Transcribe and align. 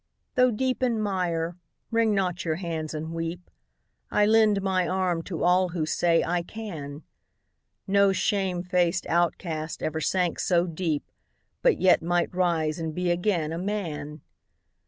Though 0.33 0.49
deep 0.49 0.81
in 0.81 0.99
mire, 0.99 1.57
wring 1.91 2.15
not 2.15 2.43
your 2.43 2.55
hands 2.55 2.95
and 2.95 3.13
weep; 3.13 3.51
I 4.09 4.25
lend 4.25 4.63
my 4.63 4.87
arm 4.87 5.21
to 5.25 5.43
all 5.43 5.69
who 5.69 5.85
say 5.85 6.23
"I 6.23 6.41
can!" 6.41 7.03
No 7.85 8.11
shame 8.11 8.63
faced 8.63 9.05
outcast 9.05 9.83
ever 9.83 10.01
sank 10.01 10.39
so 10.39 10.65
deep, 10.65 11.03
But 11.61 11.77
yet 11.79 12.01
might 12.01 12.33
rise 12.33 12.79
and 12.79 12.95
be 12.95 13.11
again 13.11 13.51
a 13.51 13.59
man 13.59 14.21